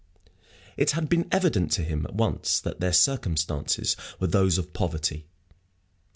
It 0.77 0.91
had 0.93 1.09
been 1.09 1.27
evident 1.31 1.71
to 1.73 1.83
him 1.83 2.07
at 2.07 2.15
once 2.15 2.59
that 2.59 2.79
their 2.79 2.91
circumstances 2.91 3.95
were 4.19 4.25
those 4.25 4.57
of 4.57 4.73
poverty. 4.73 5.27